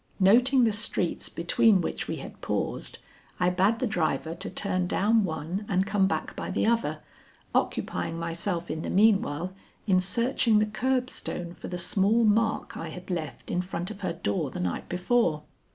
Noting 0.19 0.63
the 0.63 0.71
streets 0.71 1.29
between 1.29 1.79
which 1.79 2.07
we 2.07 2.15
had 2.15 2.41
paused, 2.41 2.97
I 3.39 3.51
bade 3.51 3.77
the 3.77 3.85
driver 3.85 4.33
to 4.33 4.49
turn 4.49 4.87
down 4.87 5.23
one 5.25 5.63
and 5.69 5.85
come 5.85 6.07
back 6.07 6.35
by 6.35 6.49
the 6.49 6.65
other, 6.65 7.01
occupying 7.53 8.17
myself 8.17 8.71
in 8.71 8.81
the 8.81 8.89
meanwhile, 8.89 9.53
in 9.85 10.01
searching 10.01 10.57
the 10.57 10.65
curbstone 10.65 11.53
for 11.53 11.67
the 11.67 11.77
small 11.77 12.23
mark 12.23 12.75
I 12.75 12.87
had 12.89 13.11
left 13.11 13.51
in 13.51 13.61
front 13.61 13.91
of 13.91 14.01
her 14.01 14.13
door 14.13 14.49
the 14.49 14.59
night 14.59 14.89
before. 14.89 15.43